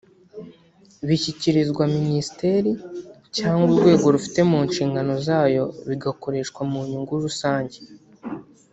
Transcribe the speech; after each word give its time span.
bishyikirizwa 1.07 1.83
Minisiteri 1.97 2.71
cyangwa 3.37 3.63
urwego 3.69 4.05
rufite 4.15 4.39
mu 4.49 4.59
nshingano 4.67 5.13
zayo 5.27 5.63
bigakoreshwa 5.87 6.61
mu 6.71 6.79
nyungu 6.89 7.13
rusange 7.25 7.77